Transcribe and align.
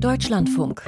Deutschlandfunk. 0.00 0.82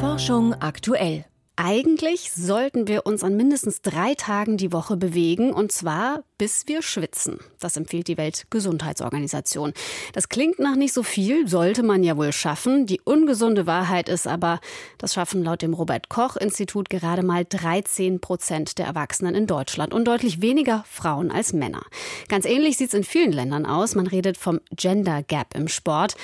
Forschung 0.00 0.54
aktuell. 0.54 1.24
Eigentlich 1.56 2.32
sollten 2.32 2.88
wir 2.88 3.06
uns 3.06 3.24
an 3.24 3.36
mindestens 3.36 3.80
drei 3.80 4.14
Tagen 4.14 4.56
die 4.58 4.72
Woche 4.72 4.96
bewegen, 4.96 5.52
und 5.52 5.72
zwar 5.72 6.22
bis 6.38 6.66
wir 6.66 6.82
schwitzen. 6.82 7.38
Das 7.60 7.76
empfiehlt 7.76 8.08
die 8.08 8.18
Weltgesundheitsorganisation. 8.18 9.72
Das 10.12 10.28
klingt 10.28 10.58
nach 10.58 10.76
nicht 10.76 10.92
so 10.92 11.02
viel, 11.02 11.48
sollte 11.48 11.82
man 11.82 12.02
ja 12.02 12.18
wohl 12.18 12.32
schaffen. 12.32 12.86
Die 12.86 13.00
ungesunde 13.02 13.66
Wahrheit 13.66 14.08
ist 14.08 14.26
aber, 14.26 14.60
das 14.98 15.14
schaffen 15.14 15.42
laut 15.42 15.62
dem 15.62 15.74
Robert 15.74 16.08
Koch 16.10 16.36
Institut 16.36 16.90
gerade 16.90 17.22
mal 17.22 17.44
13 17.46 18.20
Prozent 18.20 18.78
der 18.78 18.86
Erwachsenen 18.86 19.34
in 19.34 19.46
Deutschland 19.46 19.94
und 19.94 20.06
deutlich 20.06 20.42
weniger 20.42 20.84
Frauen 20.86 21.30
als 21.30 21.52
Männer. 21.54 21.82
Ganz 22.28 22.44
ähnlich 22.44 22.76
sieht 22.76 22.88
es 22.88 22.94
in 22.94 23.04
vielen 23.04 23.32
Ländern 23.32 23.66
aus. 23.66 23.94
Man 23.94 24.06
redet 24.06 24.36
vom 24.36 24.60
Gender 24.74 25.22
Gap 25.22 25.54
im 25.54 25.68
Sport. 25.68 26.16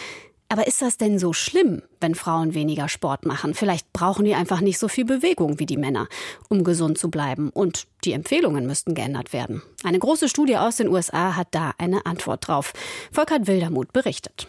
Aber 0.53 0.66
ist 0.66 0.82
das 0.82 0.98
denn 0.98 1.19
so 1.19 1.32
schlimm, 1.32 1.80
wenn 1.98 2.14
Frauen 2.14 2.53
weniger 2.53 2.87
Sport 2.87 3.25
machen? 3.25 3.54
Vielleicht 3.54 3.90
brauchen 3.95 4.27
die 4.27 4.35
einfach 4.35 4.61
nicht 4.61 4.79
so 4.79 4.86
viel 4.86 5.07
Bewegung 5.07 5.58
wie 5.58 5.64
die 5.64 5.79
Männer, 5.79 6.08
um 6.50 6.63
gesund 6.63 6.99
zu 6.99 7.11
bleiben. 7.11 7.49
Und 7.49 7.86
die 8.04 8.13
Empfehlungen 8.13 8.67
müssten 8.67 8.94
geändert 8.94 9.32
werden. 9.32 9.63
Eine 9.82 9.99
große 9.99 10.29
Studie 10.29 10.58
aus 10.58 10.77
den 10.77 10.89
USA 10.89 11.36
hat 11.36 11.49
da 11.53 11.72
eine 11.79 12.04
Antwort 12.04 12.49
drauf. 12.49 12.75
Volkert 13.13 13.46
Wildermuth 13.46 13.94
berichtet. 13.94 14.46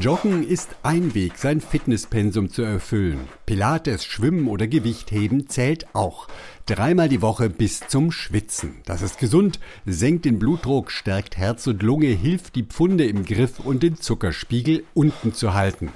Joggen 0.00 0.46
ist 0.46 0.76
ein 0.82 1.14
Weg, 1.14 1.38
sein 1.38 1.60
Fitnesspensum 1.60 2.50
zu 2.50 2.62
erfüllen. 2.62 3.26
Pilates, 3.46 4.04
Schwimmen 4.04 4.46
oder 4.46 4.68
Gewichtheben 4.68 5.48
zählt 5.48 5.86
auch. 5.94 6.28
Dreimal 6.66 7.08
die 7.08 7.22
Woche 7.22 7.48
bis 7.48 7.80
zum 7.88 8.12
Schwitzen. 8.12 8.76
Das 8.84 9.02
ist 9.02 9.18
gesund, 9.18 9.58
senkt 9.86 10.26
den 10.26 10.38
Blutdruck, 10.38 10.92
stärkt 10.92 11.36
Herz 11.36 11.66
und 11.66 11.82
Lunge, 11.82 12.08
hilft 12.08 12.54
die 12.54 12.64
Pfunde 12.64 13.06
im 13.06 13.24
Griff 13.24 13.58
und 13.60 13.82
den 13.82 13.96
Zuckerspiegel 13.96 14.84
unten 14.94 15.32
zu 15.32 15.54
halten. 15.54 15.90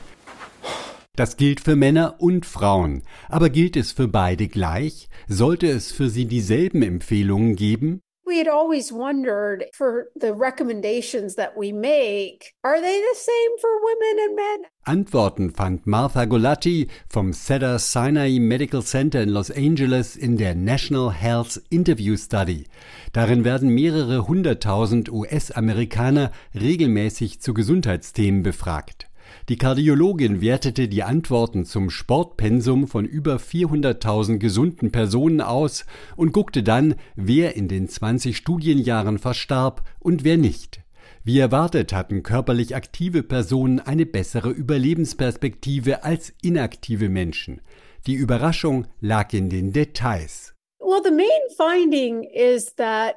Das 1.14 1.36
gilt 1.36 1.60
für 1.60 1.76
Männer 1.76 2.16
und 2.18 2.46
Frauen. 2.46 3.02
Aber 3.28 3.50
gilt 3.50 3.76
es 3.76 3.92
für 3.92 4.08
beide 4.08 4.48
gleich? 4.48 5.10
Sollte 5.28 5.68
es 5.68 5.92
für 5.92 6.08
sie 6.08 6.24
dieselben 6.24 6.82
Empfehlungen 6.82 7.54
geben? 7.54 8.00
We 8.32 8.38
had 8.38 8.48
always 8.48 8.90
wondered 8.90 9.66
for 9.74 10.06
the 10.16 10.32
recommendations 10.32 11.34
that 11.34 11.54
we 11.54 11.70
make, 11.70 12.54
are 12.64 12.80
they 12.80 12.98
the 12.98 13.14
same 13.14 13.58
for 13.60 13.68
women 13.84 14.24
and 14.24 14.36
men? 14.36 14.58
Antworten 14.86 15.50
fand 15.50 15.80
Martha 15.84 16.24
Golatti 16.24 16.88
vom 17.10 17.34
Cedar 17.34 17.78
Sinai 17.78 18.38
Medical 18.38 18.80
Center 18.80 19.20
in 19.20 19.34
Los 19.34 19.50
Angeles 19.50 20.16
in 20.16 20.38
der 20.38 20.54
National 20.54 21.10
Health 21.10 21.60
Interview 21.68 22.16
Study. 22.16 22.64
Darin 23.12 23.44
werden 23.44 23.68
mehrere 23.68 24.26
hunderttausend 24.26 25.12
US-Amerikaner 25.12 26.32
regelmäßig 26.54 27.42
zu 27.42 27.52
Gesundheitsthemen 27.52 28.42
befragt. 28.42 29.11
Die 29.48 29.56
Kardiologin 29.56 30.40
wertete 30.40 30.88
die 30.88 31.02
Antworten 31.02 31.64
zum 31.64 31.90
Sportpensum 31.90 32.88
von 32.88 33.04
über 33.04 33.36
400.000 33.36 34.38
gesunden 34.38 34.92
Personen 34.92 35.40
aus 35.40 35.84
und 36.16 36.32
guckte 36.32 36.62
dann, 36.62 36.94
wer 37.16 37.56
in 37.56 37.68
den 37.68 37.88
20 37.88 38.36
Studienjahren 38.36 39.18
verstarb 39.18 39.82
und 39.98 40.24
wer 40.24 40.36
nicht. 40.36 40.80
Wie 41.24 41.38
erwartet 41.38 41.92
hatten 41.92 42.22
körperlich 42.22 42.74
aktive 42.74 43.22
Personen 43.22 43.78
eine 43.78 44.06
bessere 44.06 44.50
Überlebensperspektive 44.50 46.02
als 46.02 46.32
inaktive 46.42 47.08
Menschen. 47.08 47.60
Die 48.06 48.14
Überraschung 48.14 48.88
lag 49.00 49.32
in 49.32 49.48
den 49.48 49.72
Details. 49.72 50.54
Well, 50.80 51.00
the 51.04 51.12
main 51.12 51.28
finding 51.56 52.24
is 52.24 52.74
that 52.74 53.16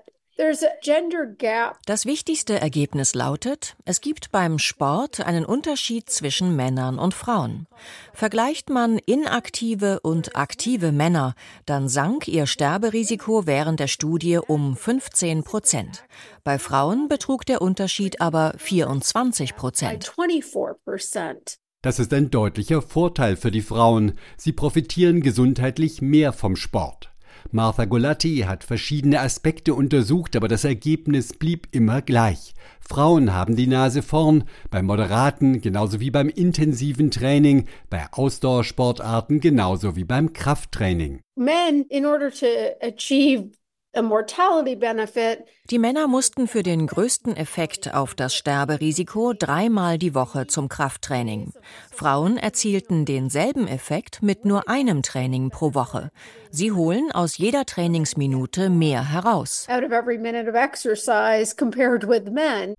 das 1.85 2.05
wichtigste 2.05 2.59
Ergebnis 2.59 3.15
lautet, 3.15 3.77
es 3.85 4.01
gibt 4.01 4.31
beim 4.33 4.59
Sport 4.59 5.21
einen 5.21 5.45
Unterschied 5.45 6.09
zwischen 6.09 6.57
Männern 6.57 6.99
und 6.99 7.13
Frauen. 7.13 7.67
Vergleicht 8.11 8.69
man 8.69 8.97
inaktive 8.97 10.01
und 10.01 10.35
aktive 10.35 10.91
Männer, 10.91 11.35
dann 11.65 11.87
sank 11.87 12.27
ihr 12.27 12.47
Sterberisiko 12.47 13.47
während 13.47 13.79
der 13.79 13.87
Studie 13.87 14.37
um 14.37 14.75
15 14.75 15.43
Prozent. 15.43 16.03
Bei 16.43 16.59
Frauen 16.59 17.07
betrug 17.07 17.45
der 17.45 17.61
Unterschied 17.61 18.19
aber 18.19 18.55
24 18.57 19.55
Prozent. 19.55 20.13
Das 21.81 21.99
ist 21.99 22.11
ein 22.13 22.29
deutlicher 22.29 22.81
Vorteil 22.81 23.37
für 23.37 23.51
die 23.51 23.61
Frauen. 23.61 24.17
Sie 24.35 24.51
profitieren 24.51 25.21
gesundheitlich 25.21 26.01
mehr 26.01 26.33
vom 26.33 26.57
Sport. 26.57 27.14
Martha 27.51 27.85
Golatti 27.85 28.39
hat 28.47 28.63
verschiedene 28.63 29.19
Aspekte 29.21 29.73
untersucht, 29.73 30.35
aber 30.35 30.47
das 30.47 30.63
Ergebnis 30.63 31.33
blieb 31.33 31.67
immer 31.71 32.01
gleich. 32.01 32.53
Frauen 32.79 33.33
haben 33.33 33.55
die 33.55 33.67
Nase 33.67 34.01
vorn, 34.01 34.43
beim 34.69 34.85
moderaten 34.85 35.61
genauso 35.61 35.99
wie 35.99 36.11
beim 36.11 36.29
intensiven 36.29 37.11
Training, 37.11 37.67
bei 37.89 38.05
Ausdauersportarten 38.11 39.39
genauso 39.39 39.95
wie 39.95 40.03
beim 40.03 40.33
Krafttraining. 40.33 41.21
Men, 41.35 41.85
in 41.89 42.05
order 42.05 42.31
to 42.31 42.45
achieve 42.81 43.51
die 45.71 45.79
Männer 45.79 46.07
mussten 46.07 46.47
für 46.47 46.61
den 46.61 46.85
größten 46.85 47.35
Effekt 47.35 47.91
auf 47.93 48.13
das 48.13 48.35
Sterberisiko 48.35 49.33
dreimal 49.33 49.97
die 49.97 50.13
Woche 50.13 50.45
zum 50.45 50.69
Krafttraining. 50.69 51.53
Frauen 51.91 52.37
erzielten 52.37 53.05
denselben 53.05 53.67
Effekt 53.67 54.21
mit 54.21 54.45
nur 54.45 54.69
einem 54.69 55.01
Training 55.01 55.49
pro 55.49 55.73
Woche. 55.73 56.11
Sie 56.51 56.71
holen 56.71 57.11
aus 57.11 57.37
jeder 57.37 57.65
Trainingsminute 57.65 58.69
mehr 58.69 59.11
heraus. 59.11 59.67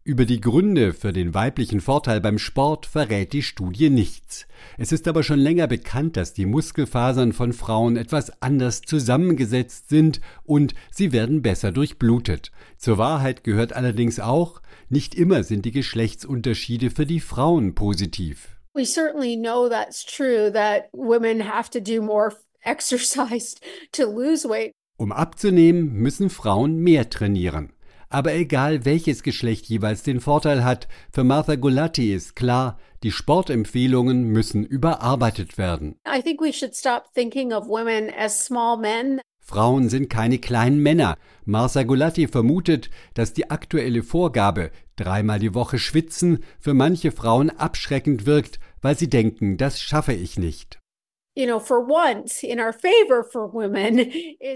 Über 0.04 0.24
die 0.24 0.40
Gründe 0.40 0.94
für 0.94 1.12
den 1.12 1.34
weiblichen 1.34 1.80
Vorteil 1.80 2.20
beim 2.20 2.38
Sport 2.38 2.86
verrät 2.86 3.32
die 3.32 3.42
Studie 3.42 3.90
nichts. 3.90 4.46
Es 4.78 4.92
ist 4.92 5.08
aber 5.08 5.22
schon 5.22 5.38
länger 5.38 5.66
bekannt, 5.66 6.16
dass 6.16 6.32
die 6.32 6.46
Muskelfasern 6.46 7.32
von 7.32 7.52
Frauen 7.52 7.96
etwas 7.96 8.40
anders 8.40 8.80
zusammengesetzt 8.80 9.88
sind 9.88 10.20
und 10.44 10.74
sie 10.90 11.12
werden 11.12 11.42
besser 11.42 11.72
durchblutet. 11.72 12.52
Zur 12.78 12.98
Wahrheit 12.98 13.44
gehört 13.44 13.72
allerdings 13.72 14.20
auch, 14.20 14.60
nicht 14.88 15.14
immer 15.14 15.42
sind 15.42 15.64
die 15.64 15.72
Geschlechtsunterschiede 15.72 16.90
für 16.90 17.06
die 17.06 17.20
Frauen 17.20 17.74
positiv. 17.74 18.56
We 18.74 18.84
certainly 18.84 19.36
know 19.36 19.68
that's 19.68 20.04
true 20.04 20.52
that 20.52 20.88
women 20.92 21.50
have 21.50 21.70
to 21.70 21.80
do 21.80 22.02
more 22.02 22.36
exercise 22.62 23.56
to 23.92 24.04
lose 24.04 24.46
weight. 24.48 24.72
Um 24.98 25.12
abzunehmen, 25.12 25.94
müssen 25.94 26.30
Frauen 26.30 26.76
mehr 26.78 27.08
trainieren. 27.08 27.72
Aber 28.08 28.34
egal 28.34 28.84
welches 28.84 29.22
Geschlecht 29.22 29.66
jeweils 29.66 30.02
den 30.02 30.20
Vorteil 30.20 30.62
hat, 30.62 30.88
für 31.12 31.24
Martha 31.24 31.56
Golatti 31.56 32.14
ist 32.14 32.36
klar, 32.36 32.78
die 33.02 33.10
Sportempfehlungen 33.10 34.24
müssen 34.28 34.64
überarbeitet 34.64 35.58
werden. 35.58 35.96
I 36.06 36.22
think 36.22 36.40
we 36.40 36.52
should 36.52 36.76
stop 36.76 37.12
thinking 37.14 37.52
of 37.52 37.66
women 37.66 38.10
as 38.16 38.44
small 38.44 38.78
men. 38.78 39.20
Frauen 39.48 39.88
sind 39.88 40.10
keine 40.10 40.38
kleinen 40.38 40.82
Männer. 40.82 41.16
Martha 41.44 41.84
Golatti 41.84 42.26
vermutet, 42.26 42.90
dass 43.14 43.32
die 43.32 43.48
aktuelle 43.48 44.02
Vorgabe, 44.02 44.72
dreimal 44.96 45.38
die 45.38 45.54
Woche 45.54 45.78
schwitzen, 45.78 46.42
für 46.58 46.74
manche 46.74 47.12
Frauen 47.12 47.50
abschreckend 47.50 48.26
wirkt, 48.26 48.58
weil 48.82 48.98
sie 48.98 49.08
denken, 49.08 49.56
das 49.56 49.80
schaffe 49.80 50.14
ich 50.14 50.36
nicht. 50.36 50.80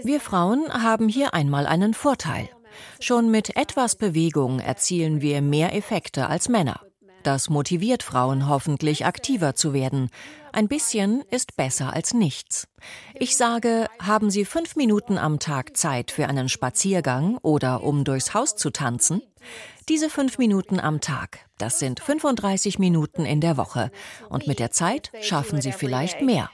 Wir 0.03 0.19
Frauen 0.19 0.67
haben 0.73 1.07
hier 1.07 1.33
einmal 1.33 1.67
einen 1.67 1.93
Vorteil. 1.93 2.49
Schon 2.99 3.31
mit 3.31 3.55
etwas 3.55 3.95
Bewegung 3.95 4.59
erzielen 4.59 5.21
wir 5.21 5.41
mehr 5.41 5.73
Effekte 5.73 6.27
als 6.27 6.49
Männer. 6.49 6.81
Das 7.23 7.49
motiviert 7.49 8.01
Frauen 8.01 8.49
hoffentlich 8.49 9.05
aktiver 9.05 9.53
zu 9.53 9.73
werden. 9.73 10.09
Ein 10.53 10.67
bisschen 10.67 11.23
ist 11.29 11.55
besser 11.55 11.93
als 11.93 12.13
nichts. 12.13 12.67
Ich 13.13 13.37
sage, 13.37 13.87
haben 14.01 14.31
Sie 14.31 14.43
fünf 14.43 14.75
Minuten 14.75 15.17
am 15.17 15.39
Tag 15.39 15.77
Zeit 15.77 16.11
für 16.11 16.27
einen 16.27 16.49
Spaziergang 16.49 17.37
oder 17.37 17.83
um 17.83 18.03
durchs 18.03 18.33
Haus 18.33 18.55
zu 18.55 18.71
tanzen? 18.71 19.21
Diese 19.87 20.09
fünf 20.09 20.37
Minuten 20.37 20.79
am 20.79 20.99
Tag, 20.99 21.39
das 21.57 21.79
sind 21.79 21.99
35 21.99 22.79
Minuten 22.79 23.25
in 23.25 23.41
der 23.41 23.57
Woche. 23.57 23.91
Und 24.29 24.47
mit 24.47 24.59
der 24.59 24.71
Zeit 24.71 25.11
schaffen 25.21 25.61
Sie 25.61 25.71
vielleicht 25.71 26.21
mehr. 26.21 26.49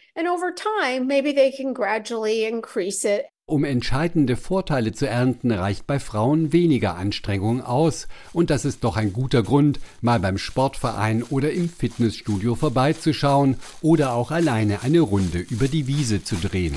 Um 3.50 3.64
entscheidende 3.64 4.36
Vorteile 4.36 4.92
zu 4.92 5.08
ernten, 5.08 5.52
reicht 5.52 5.88
bei 5.88 6.02
Frauen 6.02 6.52
weniger 6.52 6.98
Anstrengung 6.98 7.62
aus. 7.62 8.10
Und 8.34 8.50
das 8.50 8.66
ist 8.66 8.84
doch 8.84 8.98
ein 8.98 9.14
guter 9.14 9.42
Grund, 9.42 9.80
mal 10.02 10.20
beim 10.20 10.38
Sportverein 10.38 11.24
oder 11.24 11.54
im 11.54 11.70
Fitnessstudio 11.70 12.56
vorbeizuschauen 12.56 13.56
oder 13.82 14.12
auch 14.12 14.32
alleine 14.32 14.82
eine 14.82 15.00
Runde 15.00 15.40
über 15.40 15.70
die 15.70 15.88
Wiese 15.88 16.22
zu 16.22 16.36
drehen. 16.36 16.76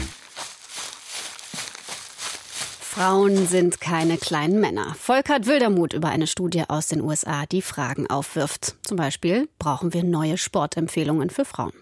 Frauen 2.79 3.49
sind 3.49 3.81
keine 3.81 4.17
kleinen 4.17 4.61
Männer. 4.61 4.95
Volkert 4.97 5.47
Wildermuth 5.47 5.93
über 5.93 6.11
eine 6.11 6.29
Studie 6.29 6.63
aus 6.69 6.87
den 6.87 7.01
USA, 7.01 7.47
die 7.47 7.63
Fragen 7.63 8.09
aufwirft. 8.09 8.77
Zum 8.83 8.97
Beispiel, 8.97 9.49
brauchen 9.59 9.93
wir 9.93 10.05
neue 10.05 10.39
Sportempfehlungen 10.39 11.31
für 11.31 11.45
Frauen? 11.45 11.73